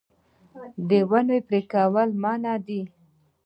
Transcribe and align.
د 0.89 0.91
ونو 1.09 1.37
پرې 1.47 1.61
کول 1.73 2.09
منع 2.21 2.53
دي 2.65 2.81